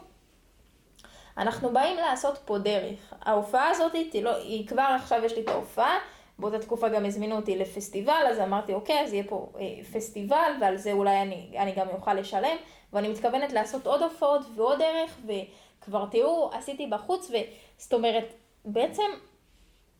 אנחנו 1.38 1.72
באים 1.72 1.96
לעשות 1.96 2.38
פה 2.44 2.58
דרך. 2.58 3.14
ההופעה 3.22 3.68
הזאת, 3.70 3.92
היא, 3.92 4.24
לא, 4.24 4.36
היא 4.36 4.66
כבר 4.66 4.96
עכשיו 4.96 5.24
יש 5.24 5.32
לי 5.32 5.42
את 5.42 5.48
ההופעה, 5.48 5.98
באותה 6.38 6.58
תקופה 6.58 6.88
גם 6.88 7.04
הזמינו 7.06 7.36
אותי 7.36 7.56
לפסטיבל, 7.56 8.26
אז 8.30 8.38
אמרתי, 8.38 8.74
אוקיי, 8.74 9.00
אז 9.00 9.12
יהיה 9.12 9.24
פה 9.28 9.52
אה, 9.60 9.84
פסטיבל, 9.92 10.52
ועל 10.60 10.76
זה 10.76 10.92
אולי 10.92 11.22
אני, 11.22 11.50
אני 11.58 11.72
גם 11.72 11.88
אוכל 11.88 12.14
לשלם, 12.14 12.56
ואני 12.92 13.08
מתכוונת 13.08 13.52
לעשות 13.52 13.86
עוד 13.86 14.02
הופעות 14.02 14.42
ועוד 14.56 14.82
ערך, 14.82 15.18
וכבר 15.26 16.06
תראו, 16.10 16.50
עשיתי 16.52 16.86
בחוץ, 16.86 17.30
וזאת 17.30 17.92
אומרת, 17.92 18.32
בעצם 18.64 19.02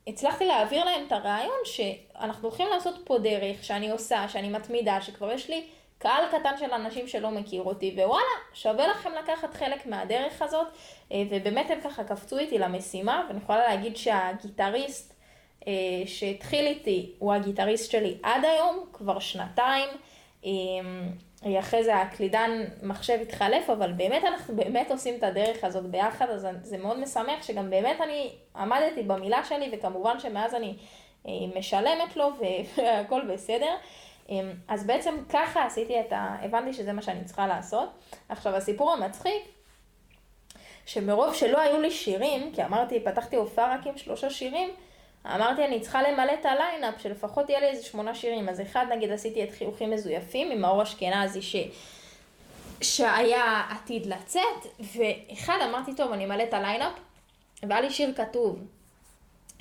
הצלחתי 0.09 0.47
להעביר 0.47 0.85
להם 0.85 1.03
את 1.07 1.13
הרעיון 1.13 1.59
שאנחנו 1.65 2.49
הולכים 2.49 2.69
לעשות 2.69 2.95
פה 3.05 3.19
דרך, 3.19 3.65
שאני 3.65 3.91
עושה, 3.91 4.29
שאני 4.29 4.49
מתמידה, 4.49 5.01
שכבר 5.01 5.33
יש 5.33 5.51
לי 5.51 5.67
קהל 5.99 6.25
קטן 6.31 6.57
של 6.59 6.73
אנשים 6.73 7.09
שלא 7.09 7.31
מכיר 7.31 7.63
אותי, 7.63 7.95
ווואלה, 7.97 8.25
שווה 8.55 8.89
לכם 8.89 9.11
לקחת 9.23 9.55
חלק 9.55 9.87
מהדרך 9.87 10.43
הזאת, 10.43 10.67
אה, 11.13 11.23
ובאמת 11.31 11.71
הם 11.71 11.81
ככה 11.81 12.05
קפצו 12.05 12.39
איתי 12.39 12.59
למשימה, 12.59 13.25
ואני 13.29 13.39
יכולה 13.39 13.59
להגיד 13.69 13.97
שהגיטריסט 13.97 15.15
אה, 15.67 15.73
שהתחיל 16.07 16.67
איתי 16.67 17.13
הוא 17.19 17.33
הגיטריסט 17.33 17.91
שלי 17.91 18.17
עד 18.23 18.45
היום, 18.45 18.85
כבר 18.93 19.19
שנתיים. 19.19 19.89
אה, 21.47 21.59
אחרי 21.61 21.85
זה 21.85 21.97
הקלידן 21.97 22.65
מחשב 22.83 23.19
התחלף, 23.23 23.71
אבל 23.71 23.93
באמת 23.93 24.25
אנחנו 24.25 24.57
באמת 24.57 24.91
עושים 24.91 25.15
את 25.15 25.23
הדרך 25.23 25.65
הזאת 25.65 25.85
ביחד, 25.85 26.31
אז 26.31 26.47
זה 26.63 26.79
מאוד 26.79 27.01
משמח 27.01 27.43
שגם 27.43 27.71
באמת 27.71 28.01
אני 28.01 28.33
עמדתי 28.57 29.03
במילה 29.03 29.45
שלי, 29.45 29.71
וכמובן 29.73 30.21
שמאז 30.21 30.55
אני 30.55 30.77
משלמת 31.57 32.17
לו 32.17 32.31
והכל 32.77 33.21
בסדר. 33.29 33.77
אז 34.69 34.87
בעצם 34.87 35.15
ככה 35.29 35.65
עשיתי 35.65 36.01
את 36.01 36.13
ה... 36.13 36.37
הבנתי 36.43 36.73
שזה 36.73 36.93
מה 36.93 37.03
שאני 37.03 37.25
צריכה 37.25 37.47
לעשות. 37.47 37.89
עכשיו, 38.29 38.57
הסיפור 38.57 38.93
המצחיק, 38.93 39.43
שמרוב 40.87 41.35
שלא 41.35 41.61
היו 41.61 41.81
לי 41.81 41.91
שירים, 41.91 42.53
כי 42.55 42.65
אמרתי, 42.65 43.01
פתחתי 43.01 43.37
הופעה 43.37 43.75
רק 43.75 43.87
עם 43.87 43.99
שלושה 43.99 44.31
שירים, 44.31 44.71
אמרתי, 45.35 45.65
אני 45.65 45.81
צריכה 45.81 46.03
למלא 46.03 46.33
את 46.41 46.47
הליינאפ, 46.47 46.95
שלפחות 47.03 47.49
יהיה 47.51 47.61
לי 47.61 47.67
איזה 47.67 47.83
שמונה 47.83 48.15
שירים. 48.15 48.49
אז 48.49 48.61
אחד, 48.61 48.87
נגיד, 48.91 49.11
עשיתי 49.11 49.45
את 49.45 49.51
חיוכים 49.51 49.91
מזויפים 49.91 50.51
עם 50.51 50.61
מאור 50.61 50.83
אשכנזי, 50.83 51.43
ש... 51.43 51.57
שהיה 52.83 53.63
עתיד 53.71 54.07
לצאת, 54.07 54.67
ואחד, 54.81 55.59
אמרתי, 55.71 55.95
טוב, 55.95 56.13
אני 56.13 56.25
אמלא 56.25 56.43
את 56.43 56.55
הליינאפ, 56.55 56.93
והיה 57.63 57.81
לי 57.81 57.91
שיר 57.91 58.13
כתוב, 58.17 58.59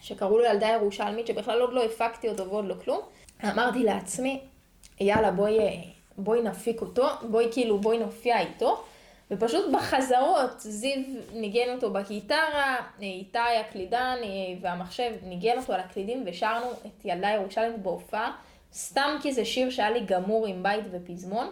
שקראו 0.01 0.37
לו 0.37 0.45
ילדה 0.45 0.67
ירושלמית, 0.67 1.27
שבכלל 1.27 1.61
עוד 1.61 1.73
לא 1.73 1.83
הפקתי 1.83 2.29
אותו 2.29 2.49
ועוד 2.49 2.65
לא 2.65 2.75
כלום. 2.83 2.99
אמרתי 3.43 3.83
לעצמי, 3.83 4.39
יאללה, 4.99 5.31
בואי, 5.31 5.59
בואי 6.17 6.41
נפיק 6.41 6.81
אותו, 6.81 7.07
בואי 7.29 7.47
כאילו, 7.51 7.79
בואי 7.79 7.97
נופיע 7.97 8.39
איתו. 8.39 8.83
ופשוט 9.31 9.73
בחזרות, 9.73 10.59
זיו 10.59 10.97
ניגן 11.33 11.75
אותו 11.75 11.91
בגיטרה, 11.91 12.75
איתי 13.01 13.39
הקלידן 13.59 14.15
והמחשב 14.61 15.11
ניגן 15.23 15.57
אותו 15.57 15.73
על 15.73 15.79
הקלידים 15.79 16.23
ושרנו 16.25 16.71
את 16.71 17.05
ילדה 17.05 17.29
ירושלמית 17.29 17.83
בהופעה, 17.83 18.31
סתם 18.73 19.17
כי 19.21 19.33
זה 19.33 19.45
שיר 19.45 19.69
שהיה 19.69 19.89
לי 19.89 19.99
גמור 20.05 20.47
עם 20.47 20.63
בית 20.63 20.85
ופזמון, 20.91 21.49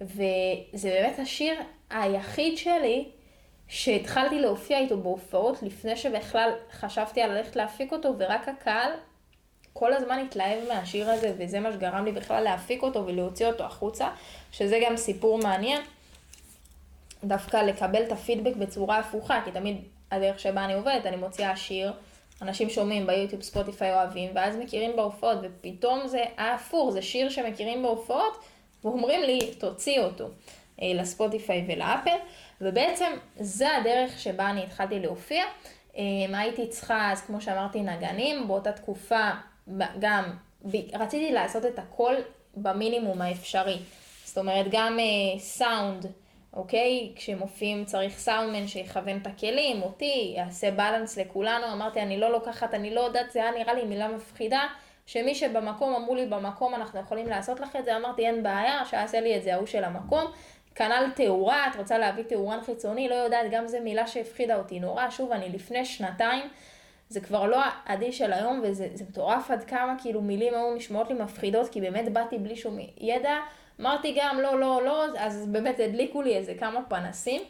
וזה 0.00 0.90
באמת 0.90 1.18
השיר 1.18 1.54
היחיד 1.90 2.58
שלי 2.58 3.08
שהתחלתי 3.68 4.40
להופיע 4.40 4.78
איתו 4.78 4.98
בהופעות 4.98 5.62
לפני 5.62 5.96
שבכלל 5.96 6.50
חשבתי 6.72 7.22
על 7.22 7.30
ללכת 7.30 7.56
להפיק 7.56 7.92
אותו, 7.92 8.14
ורק 8.18 8.48
הקהל 8.48 8.92
כל 9.72 9.92
הזמן 9.92 10.18
התלהב 10.18 10.68
מהשיר 10.68 11.10
הזה, 11.10 11.32
וזה 11.38 11.60
מה 11.60 11.72
שגרם 11.72 12.04
לי 12.04 12.12
בכלל 12.12 12.42
להפיק 12.42 12.82
אותו 12.82 13.06
ולהוציא 13.06 13.46
אותו 13.46 13.64
החוצה, 13.64 14.08
שזה 14.52 14.80
גם 14.86 14.96
סיפור 14.96 15.38
מעניין. 15.38 15.82
דווקא 17.24 17.56
לקבל 17.56 18.02
את 18.02 18.12
הפידבק 18.12 18.56
בצורה 18.56 18.98
הפוכה, 18.98 19.40
כי 19.44 19.52
תמיד 19.52 19.76
הדרך 20.10 20.40
שבה 20.40 20.64
אני 20.64 20.74
עובדת, 20.74 21.06
אני 21.06 21.16
מוציאה 21.16 21.56
שיר, 21.56 21.92
אנשים 22.42 22.70
שומעים 22.70 23.06
ביוטיוב, 23.06 23.42
ספוטיפיי 23.42 23.94
אוהבים, 23.94 24.30
ואז 24.34 24.56
מכירים 24.56 24.96
בהופעות, 24.96 25.38
ופתאום 25.42 26.06
זה 26.06 26.24
ההפוך, 26.36 26.90
זה 26.90 27.02
שיר 27.02 27.28
שמכירים 27.28 27.82
בהופעות, 27.82 28.44
ואומרים 28.84 29.22
לי, 29.22 29.54
תוציא 29.58 30.00
אותו 30.00 30.28
אה, 30.82 30.92
לספוטיפיי 30.94 31.64
ולאפל, 31.68 32.16
ובעצם 32.60 33.12
זה 33.36 33.76
הדרך 33.76 34.18
שבה 34.18 34.50
אני 34.50 34.64
התחלתי 34.64 35.00
להופיע. 35.00 35.44
אה, 35.96 36.02
הייתי 36.32 36.66
צריכה, 36.68 37.12
אז 37.12 37.20
כמו 37.20 37.40
שאמרתי, 37.40 37.82
נגנים, 37.82 38.48
באותה 38.48 38.72
תקופה 38.72 39.30
גם 39.98 40.24
רציתי 40.94 41.32
לעשות 41.32 41.66
את 41.66 41.78
הכל 41.78 42.14
במינימום 42.56 43.22
האפשרי. 43.22 43.78
זאת 44.24 44.38
אומרת, 44.38 44.66
גם 44.70 44.98
סאונד, 45.38 46.04
uh, 46.04 46.08
אוקיי? 46.52 47.12
כשמופיעים 47.16 47.84
צריך 47.84 48.18
סאונדמן 48.18 48.66
שיכוון 48.66 49.18
את 49.22 49.26
הכלים, 49.26 49.82
אותי, 49.82 50.34
יעשה 50.36 50.70
בלנס 50.70 51.18
לכולנו. 51.18 51.72
אמרתי, 51.72 52.02
אני 52.02 52.20
לא 52.20 52.32
לוקחת, 52.32 52.74
אני 52.74 52.94
לא 52.94 53.00
יודעת, 53.00 53.32
זה 53.32 53.42
היה 53.42 53.50
נראה 53.50 53.74
לי 53.74 53.84
מילה 53.84 54.08
מפחידה. 54.08 54.66
שמי 55.06 55.34
שבמקום 55.34 55.94
אמרו 55.94 56.14
לי 56.14 56.26
במקום 56.26 56.74
אנחנו 56.74 57.00
יכולים 57.00 57.26
לעשות 57.26 57.60
לך 57.60 57.76
את 57.76 57.84
זה, 57.84 57.96
אמרתי 57.96 58.26
אין 58.26 58.42
בעיה, 58.42 58.84
שיעשה 58.84 59.20
לי 59.20 59.36
את 59.36 59.42
זה 59.42 59.54
ההוא 59.54 59.66
של 59.66 59.84
המקום. 59.84 60.24
כנ"ל 60.74 61.10
תאורה, 61.14 61.66
את 61.66 61.76
רוצה 61.76 61.98
להביא 61.98 62.24
תאורן 62.24 62.60
חיצוני, 62.66 63.08
לא 63.08 63.14
יודעת, 63.14 63.46
גם 63.50 63.66
זו 63.66 63.78
מילה 63.84 64.06
שהפחידה 64.06 64.56
אותי 64.56 64.80
נורא. 64.80 65.10
שוב, 65.10 65.32
אני 65.32 65.48
לפני 65.48 65.84
שנתיים 65.84 66.48
זה 67.08 67.20
כבר 67.20 67.46
לא 67.46 67.60
העדי 67.84 68.12
של 68.12 68.32
היום, 68.32 68.60
וזה 68.64 68.88
מטורף 69.08 69.50
עד 69.50 69.64
כמה 69.64 69.94
כאילו 70.02 70.20
מילים 70.20 70.54
היו 70.54 70.74
נשמעות 70.74 71.08
לי 71.08 71.14
מפחידות, 71.14 71.68
כי 71.68 71.80
באמת 71.80 72.12
באתי 72.12 72.38
בלי 72.38 72.56
שום 72.56 72.78
ידע. 73.00 73.36
אמרתי 73.80 74.16
גם 74.20 74.40
לא, 74.40 74.60
לא, 74.60 74.82
לא, 74.84 75.04
אז 75.18 75.46
באמת 75.46 75.80
הדליקו 75.80 76.22
לי 76.22 76.36
איזה 76.36 76.54
כמה 76.54 76.80
פנסים 76.88 77.42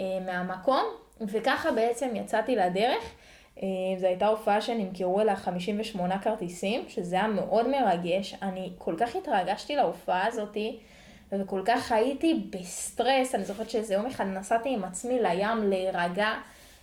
אה, 0.00 0.04
מהמקום, 0.26 0.84
וככה 1.20 1.72
בעצם 1.72 2.16
יצאתי 2.16 2.56
לדרך. 2.56 3.14
אה, 3.62 3.68
זו 3.98 4.06
הייתה 4.06 4.26
הופעה 4.26 4.60
שנמכרו 4.60 5.20
אליה 5.20 5.36
58 5.36 6.18
כרטיסים, 6.18 6.84
שזה 6.88 7.16
היה 7.16 7.28
מאוד 7.28 7.68
מרגש. 7.68 8.34
אני 8.42 8.70
כל 8.78 8.94
כך 8.98 9.16
התרגשתי 9.16 9.76
להופעה 9.76 10.26
הזאתי, 10.26 10.78
וכל 11.32 11.62
כך 11.64 11.92
הייתי 11.92 12.40
בסטרס. 12.50 13.34
אני 13.34 13.44
זוכרת 13.44 13.70
שאיזה 13.70 13.94
יום 13.94 14.06
אחד 14.06 14.24
נסעתי 14.24 14.68
עם 14.68 14.84
עצמי 14.84 15.18
לים 15.22 15.62
להירגע. 15.62 16.34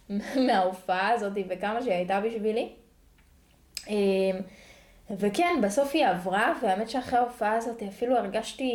מההופעה 0.47 1.09
הזאת 1.09 1.33
וכמה 1.49 1.81
שהיא 1.81 1.93
הייתה 1.93 2.21
בשבילי. 2.21 2.69
אמ, 3.87 4.39
וכן, 5.17 5.59
בסוף 5.63 5.91
היא 5.93 6.07
עברה, 6.07 6.53
והאמת 6.61 6.89
שאחרי 6.89 7.19
ההופעה 7.19 7.53
הזאת 7.53 7.83
אפילו 7.83 8.17
הרגשתי 8.17 8.71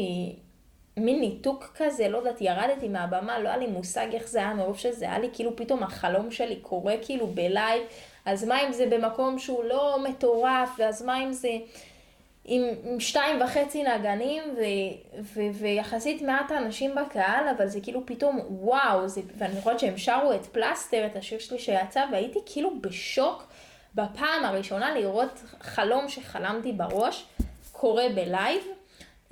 מין 0.96 1.20
ניתוק 1.20 1.72
כזה, 1.76 2.08
לא 2.08 2.18
יודעת, 2.18 2.40
ירדתי 2.40 2.88
מהבמה, 2.88 3.38
לא 3.38 3.48
היה 3.48 3.56
לי 3.56 3.66
מושג 3.66 4.06
איך 4.12 4.28
זה 4.28 4.38
היה, 4.38 4.54
מרוב 4.54 4.78
שזה 4.78 5.04
היה 5.04 5.18
לי 5.18 5.28
כאילו 5.32 5.56
פתאום 5.56 5.82
החלום 5.82 6.30
שלי 6.30 6.56
קורה 6.56 6.94
כאילו 7.02 7.26
ב 7.26 7.36
live, 7.36 7.82
אז 8.24 8.44
מה 8.44 8.66
אם 8.66 8.72
זה 8.72 8.86
במקום 8.86 9.38
שהוא 9.38 9.64
לא 9.64 10.04
מטורף, 10.08 10.70
ואז 10.78 11.02
מה 11.02 11.24
אם 11.24 11.32
זה... 11.32 11.48
עם, 12.44 12.62
עם 12.84 13.00
שתיים 13.00 13.42
וחצי 13.42 13.82
נגנים 13.82 14.42
ו, 14.56 14.60
ו, 15.22 15.40
ויחסית 15.52 16.22
מעט 16.22 16.50
האנשים 16.50 16.94
בקהל, 16.94 17.48
אבל 17.56 17.66
זה 17.66 17.80
כאילו 17.80 18.06
פתאום 18.06 18.40
וואו, 18.48 19.08
זה, 19.08 19.20
ואני 19.38 19.60
חושבת 19.60 19.80
שהם 19.80 19.96
שרו 19.96 20.32
את 20.32 20.46
פלסטר, 20.46 21.06
את 21.06 21.16
השיר 21.16 21.38
שלי 21.38 21.58
שיצא, 21.58 22.04
והייתי 22.12 22.38
כאילו 22.46 22.80
בשוק 22.80 23.46
בפעם 23.94 24.44
הראשונה 24.44 24.94
לראות 24.94 25.42
חלום 25.60 26.08
שחלמתי 26.08 26.72
בראש, 26.72 27.26
קורה 27.72 28.08
בלייב, 28.14 28.62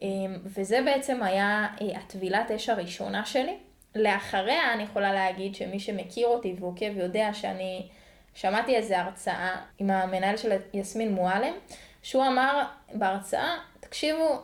אמ, 0.03 0.37
וזה 0.45 0.81
בעצם 0.85 1.23
היה 1.23 1.67
אה, 1.81 1.99
הטבילת 1.99 2.51
אש 2.51 2.69
הראשונה 2.69 3.25
שלי. 3.25 3.57
לאחריה 3.95 4.73
אני 4.73 4.83
יכולה 4.83 5.13
להגיד 5.13 5.55
שמי 5.55 5.81
שמכיר 5.81 6.27
אותי 6.27 6.55
ועוקב 6.61 6.97
יודע 6.97 7.35
שאני 7.35 7.89
שמעתי 8.35 8.77
איזה 8.77 9.01
הרצאה 9.01 9.57
עם 9.79 9.91
המנהל 9.91 10.37
של 10.37 10.53
יסמין 10.75 11.13
מועלם, 11.13 11.55
שהוא 12.03 12.27
אמר 12.27 12.65
בהרצאה, 12.95 13.57
תקשיבו, 13.81 14.41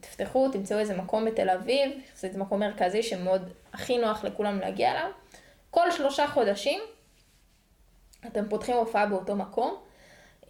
תפתחו, 0.00 0.48
תמצאו 0.48 0.78
איזה 0.78 0.96
מקום 0.96 1.24
בתל 1.24 1.50
אביב, 1.50 1.92
זה 2.14 2.28
מקום 2.34 2.60
מרכזי 2.60 3.02
שמאוד 3.02 3.50
הכי 3.72 3.98
נוח 3.98 4.24
לכולם 4.24 4.58
להגיע 4.58 4.90
אליו. 4.90 5.10
כל 5.70 5.90
שלושה 5.90 6.26
חודשים 6.26 6.80
אתם 8.26 8.48
פותחים 8.48 8.76
הופעה 8.76 9.06
באותו 9.06 9.36
מקום. 9.36 9.76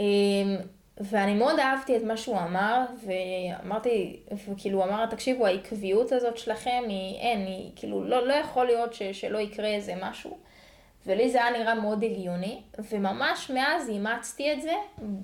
אמ, 0.01 0.57
ואני 1.01 1.35
מאוד 1.35 1.59
אהבתי 1.59 1.97
את 1.97 2.03
מה 2.03 2.17
שהוא 2.17 2.39
אמר, 2.39 2.85
ואמרתי, 3.07 4.21
וכאילו 4.49 4.79
הוא 4.79 4.85
אמר, 4.85 5.07
תקשיבו, 5.07 5.47
העקביות 5.47 6.13
הזאת 6.13 6.39
שלכם 6.39 6.83
היא 6.89 7.19
אין, 7.21 7.47
היא 7.47 7.71
כאילו, 7.77 8.05
לא, 8.05 8.27
לא 8.27 8.33
יכול 8.33 8.67
להיות 8.67 8.95
ש, 8.95 9.03
שלא 9.03 9.39
יקרה 9.39 9.67
איזה 9.69 9.95
משהו. 10.03 10.39
ולי 11.09 11.31
זה 11.31 11.45
היה 11.45 11.59
נראה 11.59 11.75
מאוד 11.75 12.05
הגיוני, 12.05 12.61
וממש 12.91 13.51
מאז 13.51 13.89
אימצתי 13.89 14.53
את 14.53 14.63
זה, 14.63 14.73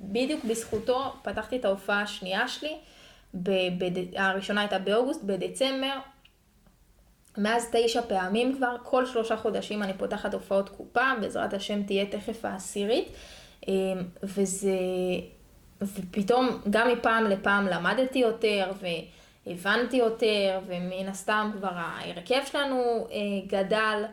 בדיוק 0.02 0.44
בזכותו 0.44 1.12
פתחתי 1.22 1.56
את 1.56 1.64
ההופעה 1.64 2.02
השנייה 2.02 2.48
שלי, 2.48 2.76
בד... 3.34 4.16
הראשונה 4.16 4.60
הייתה 4.60 4.78
באוגוסט, 4.78 5.22
בדצמבר, 5.24 5.98
מאז 7.38 7.68
תשע 7.72 8.02
פעמים 8.02 8.56
כבר, 8.56 8.76
כל 8.82 9.06
שלושה 9.06 9.36
חודשים 9.36 9.82
אני 9.82 9.92
פותחת 9.92 10.34
הופעות 10.34 10.68
קופה, 10.68 11.12
בעזרת 11.20 11.54
השם 11.54 11.82
תהיה 11.82 12.06
תכף 12.06 12.44
העשירית, 12.44 13.08
אמ, 13.68 13.72
וזה, 14.22 14.78
ופתאום 15.82 16.48
גם 16.70 16.88
מפעם 16.92 17.24
לפעם 17.24 17.66
למדתי 17.66 18.18
יותר, 18.18 18.72
והבנתי 19.46 19.96
יותר, 19.96 20.60
ומן 20.66 21.08
הסתם 21.08 21.50
כבר 21.58 21.72
ההרכב 21.72 22.40
שלנו 22.46 23.06
אה, 23.10 23.16
גדל. 23.46 24.04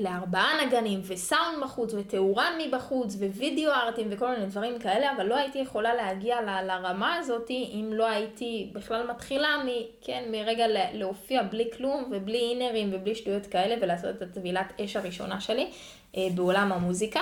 לארבעה 0.00 0.66
נגנים 0.66 1.00
וסאונד 1.04 1.62
בחוץ 1.62 1.94
ותאורן 1.94 2.52
מבחוץ 2.66 3.14
ווידאו 3.14 3.72
ארטים 3.72 4.08
וכל 4.10 4.30
מיני 4.30 4.46
דברים 4.46 4.78
כאלה, 4.78 5.12
אבל 5.16 5.26
לא 5.26 5.36
הייתי 5.36 5.58
יכולה 5.58 5.94
להגיע 5.94 6.40
ל, 6.40 6.66
לרמה 6.66 7.14
הזאת 7.14 7.50
אם 7.50 7.90
לא 7.92 8.06
הייתי 8.06 8.70
בכלל 8.72 9.10
מתחילה 9.10 9.56
מ, 9.64 9.68
כן, 10.00 10.24
מרגע 10.30 10.64
להופיע 10.92 11.42
בלי 11.42 11.70
כלום 11.76 12.04
ובלי 12.10 12.38
אינרים 12.38 12.90
ובלי 12.92 13.14
שטויות 13.14 13.46
כאלה 13.46 13.74
ולעשות 13.80 14.16
את 14.16 14.22
הטבילת 14.22 14.80
אש 14.80 14.96
הראשונה 14.96 15.40
שלי 15.40 15.70
אה, 16.16 16.28
בעולם 16.34 16.72
המוזיקה 16.72 17.20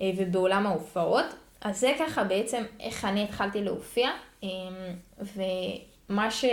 אה, 0.00 0.10
ובעולם 0.16 0.66
ההופעות. 0.66 1.26
אז 1.60 1.80
זה 1.80 1.92
ככה 1.98 2.24
בעצם 2.24 2.62
איך 2.80 3.04
אני 3.04 3.24
התחלתי 3.24 3.62
להופיע, 3.62 4.10
אה, 4.44 4.48
ומה 6.08 6.30
ש, 6.30 6.44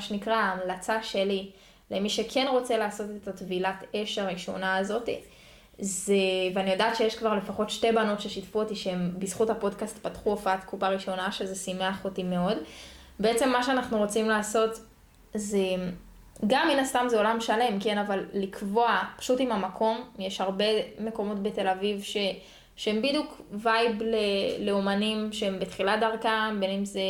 שנקרא 0.00 0.34
ההמלצה 0.34 1.02
שלי 1.02 1.50
למי 1.90 2.10
שכן 2.10 2.46
רוצה 2.50 2.76
לעשות 2.76 3.06
את 3.22 3.28
הטבילת 3.28 3.84
אש 3.96 4.18
הראשונה 4.18 4.76
הזאת, 4.76 5.08
זה, 5.78 6.14
ואני 6.54 6.70
יודעת 6.70 6.96
שיש 6.96 7.14
כבר 7.14 7.34
לפחות 7.34 7.70
שתי 7.70 7.92
בנות 7.92 8.20
ששיתפו 8.20 8.58
אותי 8.58 8.76
שהן 8.76 9.10
בזכות 9.18 9.50
הפודקאסט 9.50 9.98
פתחו 10.06 10.30
הופעת 10.30 10.64
קופה 10.64 10.88
ראשונה, 10.88 11.32
שזה 11.32 11.54
שימח 11.54 12.04
אותי 12.04 12.22
מאוד. 12.22 12.56
בעצם 13.20 13.48
מה 13.48 13.62
שאנחנו 13.62 13.98
רוצים 13.98 14.28
לעשות 14.28 14.80
זה, 15.34 15.64
גם 16.46 16.68
מן 16.72 16.78
הסתם 16.78 17.06
זה 17.08 17.16
עולם 17.16 17.40
שלם, 17.40 17.80
כן, 17.80 17.98
אבל 17.98 18.24
לקבוע 18.32 18.98
פשוט 19.16 19.40
עם 19.40 19.52
המקום, 19.52 20.04
יש 20.18 20.40
הרבה 20.40 20.64
מקומות 20.98 21.42
בתל 21.42 21.68
אביב 21.68 22.02
ש... 22.02 22.16
שהם 22.76 23.02
בדיוק 23.02 23.40
vibe 23.52 24.02
לאומנים 24.60 25.32
שהם 25.32 25.58
בתחילת 25.58 26.00
דרכם, 26.00 26.60
בין 26.60 26.70
אם 26.70 26.84
זה 26.84 27.00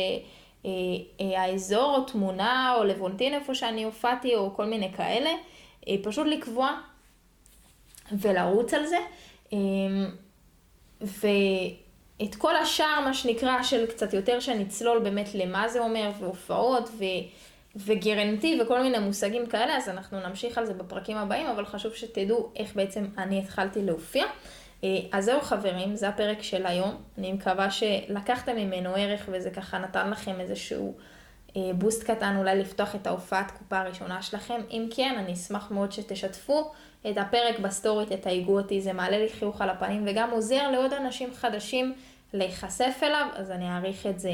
האזור 1.19 1.95
או 1.95 2.03
תמונה 2.03 2.75
או 2.77 2.83
לבונטין 2.83 3.33
איפה 3.33 3.55
שאני 3.55 3.83
הופעתי 3.83 4.35
או 4.35 4.55
כל 4.55 4.65
מיני 4.65 4.93
כאלה, 4.93 5.29
אה, 5.87 5.95
פשוט 6.03 6.27
לקבוע 6.27 6.77
ולרוץ 8.11 8.73
על 8.73 8.85
זה. 8.85 8.97
ואת 11.01 12.35
כל 12.37 12.55
השאר, 12.55 12.99
מה 13.05 13.13
שנקרא, 13.13 13.63
של 13.63 13.85
קצת 13.85 14.13
יותר 14.13 14.39
שנצלול 14.39 14.99
באמת 14.99 15.29
למה 15.33 15.69
זה 15.69 15.79
אומר, 15.79 16.11
והופעות, 16.19 16.89
ו... 16.89 17.03
ו 17.75 17.83
guarantee 17.83 18.59
וכל 18.61 18.81
מיני 18.81 18.99
מושגים 18.99 19.45
כאלה, 19.45 19.77
אז 19.77 19.89
אנחנו 19.89 20.19
נמשיך 20.19 20.57
על 20.57 20.65
זה 20.65 20.73
בפרקים 20.73 21.17
הבאים, 21.17 21.47
אבל 21.47 21.65
חשוב 21.65 21.93
שתדעו 21.93 22.51
איך 22.55 22.75
בעצם 22.75 23.05
אני 23.17 23.39
התחלתי 23.39 23.81
להופיע. 23.81 24.25
אה, 24.83 24.99
אז 25.11 25.25
זהו 25.25 25.41
חברים, 25.41 25.95
זה 25.95 26.09
הפרק 26.09 26.41
של 26.41 26.65
היום. 26.65 26.95
אני 27.17 27.33
מקווה 27.33 27.71
שלקחתם 27.71 28.55
ממנו 28.55 28.95
ערך 28.95 29.29
וזה 29.31 29.49
ככה 29.49 29.77
נתן 29.77 30.09
לכם 30.09 30.39
איזשהו 30.39 30.95
אה, 31.57 31.61
boost 31.73 32.03
קטן 32.03 32.35
אולי 32.37 32.59
לפתוח 32.59 32.95
את 32.95 33.07
ההופעת 33.07 33.51
קופה 33.51 33.79
הראשונה 33.79 34.21
שלכם. 34.21 34.61
אם 34.71 34.87
כן, 34.95 35.15
אני 35.17 35.33
אשמח 35.33 35.71
מאוד 35.71 35.91
שתשתפו 35.91 36.71
את 37.09 37.17
הפרק 37.17 37.59
בסטורי, 37.59 38.05
תתייגו 38.05 38.57
אותי, 38.57 38.81
זה 38.81 38.93
מעלה 38.93 39.17
לי 39.17 39.29
חיוך 39.29 39.61
על 39.61 39.69
הפנים 39.69 40.03
וגם 40.07 40.31
עוזר 40.31 40.71
לעוד 40.71 40.93
אנשים 40.93 41.33
חדשים 41.33 41.93
להיחשף 42.33 42.99
אליו, 43.03 43.27
אז 43.33 43.51
אני 43.51 43.69
אעריך 43.69 44.07
את 44.07 44.19
זה. 44.19 44.33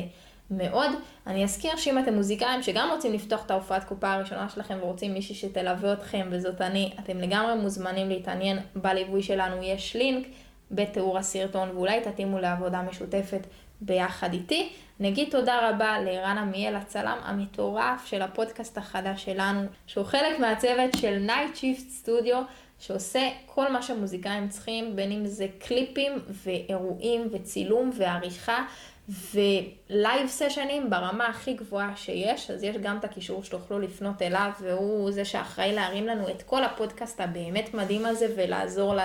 מאוד. 0.51 0.91
אני 1.27 1.43
אזכיר 1.43 1.75
שאם 1.75 1.99
אתם 1.99 2.13
מוזיקאים 2.13 2.63
שגם 2.63 2.89
רוצים 2.91 3.13
לפתוח 3.13 3.45
את 3.45 3.51
ההופעת 3.51 3.83
קופה 3.83 4.13
הראשונה 4.13 4.49
שלכם 4.49 4.77
ורוצים 4.81 5.13
מישהי 5.13 5.35
שתלווה 5.35 5.93
אתכם 5.93 6.27
וזאת 6.31 6.61
אני, 6.61 6.93
אתם 6.99 7.17
לגמרי 7.17 7.55
מוזמנים 7.55 8.09
להתעניין 8.09 8.59
בליווי 8.75 9.23
שלנו, 9.23 9.63
יש 9.63 9.95
לינק 9.95 10.27
בתיאור 10.71 11.17
הסרטון 11.17 11.69
ואולי 11.69 12.01
תתאימו 12.01 12.39
לעבודה 12.39 12.81
משותפת 12.81 13.47
ביחד 13.81 14.33
איתי. 14.33 14.69
נגיד 14.99 15.27
תודה 15.31 15.69
רבה 15.69 15.99
לערן 15.99 16.37
עמיאל 16.37 16.75
הצלם 16.75 17.17
המטורף 17.23 18.05
של 18.05 18.21
הפודקאסט 18.21 18.77
החדש 18.77 19.25
שלנו, 19.25 19.61
שהוא 19.87 20.05
חלק 20.05 20.39
מהצוות 20.39 20.91
של 20.97 21.27
Night 21.27 21.57
Shift 21.57 22.07
Studio, 22.07 22.35
שעושה 22.79 23.29
כל 23.45 23.71
מה 23.71 23.81
שמוזיקאים 23.81 24.49
צריכים, 24.49 24.95
בין 24.95 25.11
אם 25.11 25.25
זה 25.25 25.47
קליפים 25.59 26.11
ואירועים 26.29 27.27
וצילום 27.31 27.91
ועריכה. 27.97 28.65
ו 29.09 29.33
live 29.33 30.27
סשנים 30.27 30.89
ברמה 30.89 31.27
הכי 31.27 31.53
גבוהה 31.53 31.91
שיש, 31.95 32.51
אז 32.51 32.63
יש 32.63 32.75
גם 32.77 32.97
את 32.97 33.03
הקישור 33.03 33.43
שתוכלו 33.43 33.79
לפנות 33.79 34.21
אליו, 34.21 34.49
והוא 34.61 35.11
זה 35.11 35.25
שאחראי 35.25 35.73
להרים 35.73 36.07
לנו 36.07 36.29
את 36.29 36.41
כל 36.41 36.63
הפודקאסט 36.63 37.21
הבאמת 37.21 37.73
מדהים 37.73 38.05
הזה, 38.05 38.27
ולעזור 38.35 38.95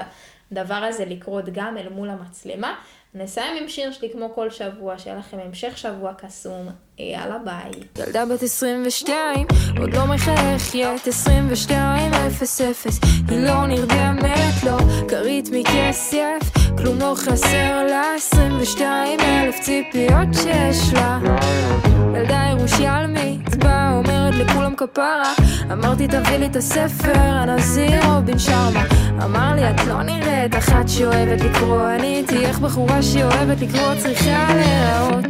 לדבר 0.52 0.74
הזה 0.74 1.04
לקרות 1.04 1.44
גם 1.52 1.78
אל 1.78 1.88
מול 1.88 2.10
המצלמה. 2.10 2.74
נסיים 3.14 3.56
עם 3.62 3.68
שיר 3.68 3.92
שלי 3.92 4.08
כמו 4.12 4.34
כל 4.34 4.50
שבוע, 4.50 4.98
שיהיה 4.98 5.18
לכם 5.18 5.38
המשך 5.38 5.78
שבוע 5.78 6.14
קסום, 6.14 6.68
יאללה 6.98 7.38
ביי. 7.38 7.70
ילדה 7.98 8.26
בת 8.26 8.42
22, 8.42 9.46
עוד 9.80 9.94
לא 9.94 10.06
מחייכת, 10.06 11.08
22, 11.08 12.12
0 12.14 12.60
0, 12.60 13.00
היא 13.28 13.38
לא 13.38 13.66
נרדמת, 13.66 14.64
לא 14.66 14.78
כרית 15.08 15.48
מכסף, 15.52 16.59
כלום 16.78 16.98
לא 16.98 17.14
חסר 17.16 17.86
לה, 17.90 18.02
22 18.16 19.20
אלף 19.20 19.60
ציפיות 19.60 20.28
שיש 20.34 20.92
לה. 20.92 21.18
ילדה 22.16 22.42
ירושלמית, 22.50 23.56
באה 23.56 23.92
אומרת 23.96 24.34
לכולם 24.34 24.74
כפרה, 24.76 25.32
אמרתי 25.72 26.08
תביא 26.08 26.36
לי 26.36 26.46
את 26.46 26.56
הספר, 26.56 27.18
הנזיר 27.18 28.06
רובין 28.06 28.38
שרמה. 28.38 28.84
אמר 29.24 29.54
לי 29.54 29.70
את 29.70 29.86
לא 29.86 30.02
נראית 30.02 30.56
אחת 30.56 30.88
שאוהבת 30.88 31.40
לקרוא, 31.40 31.90
אני 31.98 32.16
איתי 32.16 32.46
איך 32.46 32.58
בחורה 32.58 33.02
שאוהבת 33.02 33.60
לקרוא 33.60 33.94
צריכה 34.02 34.48
להיראות 34.54 35.24